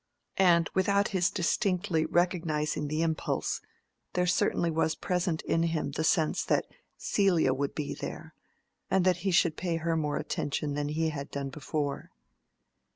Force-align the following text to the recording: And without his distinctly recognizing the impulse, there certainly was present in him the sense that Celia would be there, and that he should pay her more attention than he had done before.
And 0.39 0.67
without 0.73 1.09
his 1.09 1.29
distinctly 1.29 2.07
recognizing 2.07 2.87
the 2.87 3.03
impulse, 3.03 3.61
there 4.13 4.25
certainly 4.25 4.71
was 4.71 4.95
present 4.95 5.43
in 5.43 5.61
him 5.61 5.91
the 5.91 6.03
sense 6.03 6.43
that 6.45 6.65
Celia 6.97 7.53
would 7.53 7.75
be 7.75 7.93
there, 7.93 8.33
and 8.89 9.05
that 9.05 9.17
he 9.17 9.29
should 9.29 9.55
pay 9.57 9.75
her 9.75 9.95
more 9.95 10.17
attention 10.17 10.73
than 10.73 10.89
he 10.89 11.09
had 11.09 11.29
done 11.29 11.49
before. 11.51 12.09